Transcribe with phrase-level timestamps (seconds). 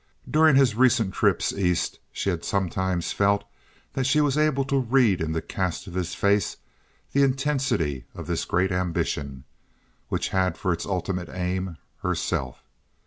[0.27, 3.43] During his recent trips East she had sometimes felt
[3.93, 6.57] that she was able to read in the cast of his face
[7.11, 9.43] the intensity of this great ambition,
[10.09, 12.63] which had for its ultimate aim—herself.